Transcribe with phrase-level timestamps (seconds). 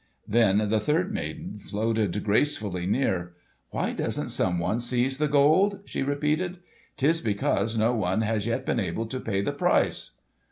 [0.27, 3.33] Then the third maiden floated gracefully near.
[3.69, 6.57] "Why doesn't someone seize the Gold?" she repeated.
[6.97, 10.17] "'Tis because no one has yet been able to pay the price."